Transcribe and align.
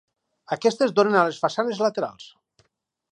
Aquestes 0.55 0.93
donen 0.99 1.17
a 1.19 1.25
les 1.27 1.43
façanes 1.45 1.83
laterals. 1.87 2.27